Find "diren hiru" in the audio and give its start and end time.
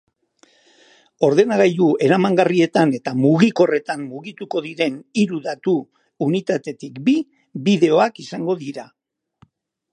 4.69-5.41